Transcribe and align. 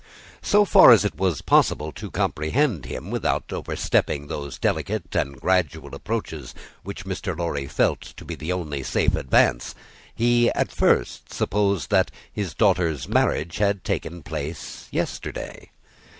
So 0.41 0.65
far 0.65 0.89
as 0.91 1.05
it 1.05 1.13
was 1.15 1.43
possible 1.43 1.91
to 1.91 2.09
comprehend 2.09 2.85
him 2.85 3.11
without 3.11 3.53
overstepping 3.53 4.25
those 4.25 4.57
delicate 4.57 5.15
and 5.15 5.39
gradual 5.39 5.93
approaches 5.93 6.55
which 6.81 7.05
Mr. 7.05 7.37
Lorry 7.37 7.67
felt 7.67 8.01
to 8.17 8.25
be 8.25 8.33
the 8.33 8.51
only 8.51 8.81
safe 8.81 9.13
advance, 9.13 9.75
he 10.15 10.49
at 10.53 10.71
first 10.71 11.31
supposed 11.31 11.91
that 11.91 12.09
his 12.33 12.55
daughter's 12.55 13.07
marriage 13.07 13.59
had 13.59 13.83
taken 13.83 14.23
place 14.23 14.87
yesterday. 14.89 15.69